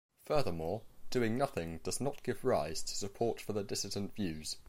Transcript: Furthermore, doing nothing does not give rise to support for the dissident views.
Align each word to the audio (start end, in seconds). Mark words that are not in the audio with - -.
Furthermore, 0.25 0.81
doing 1.11 1.37
nothing 1.37 1.79
does 1.83 2.01
not 2.01 2.23
give 2.23 2.43
rise 2.43 2.81
to 2.81 2.95
support 2.95 3.39
for 3.39 3.53
the 3.53 3.63
dissident 3.63 4.15
views. 4.15 4.57